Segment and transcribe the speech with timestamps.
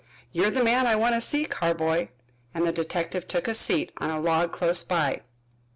[0.31, 2.07] "You're the man I want to see, Carboy,"
[2.55, 5.21] and the detective took a seat on a log close by.